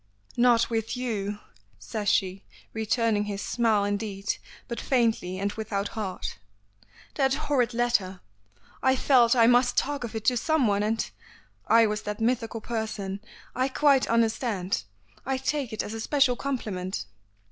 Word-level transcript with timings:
"Not 0.35 0.67
with 0.71 0.97
you," 0.97 1.37
says 1.77 2.09
she, 2.09 2.43
returning 2.73 3.25
his 3.25 3.39
smile 3.43 3.85
indeed, 3.85 4.37
but 4.67 4.81
faintly, 4.81 5.37
and 5.37 5.51
without 5.53 5.89
heart, 5.89 6.39
"that 7.13 7.35
horrid 7.35 7.75
letter! 7.75 8.19
I 8.81 8.95
felt 8.95 9.35
I 9.35 9.45
must 9.45 9.77
talk 9.77 10.03
of 10.03 10.15
it 10.15 10.25
to 10.25 10.37
someone, 10.37 10.81
and" 10.81 11.07
"I 11.67 11.85
was 11.85 12.01
that 12.01 12.19
mythical 12.19 12.61
person. 12.61 13.19
I 13.53 13.67
quite 13.67 14.07
understand. 14.07 14.85
I 15.23 15.37
take 15.37 15.71
it 15.71 15.83
as 15.83 15.93
a 15.93 16.01
special 16.01 16.35
compliment." 16.35 17.05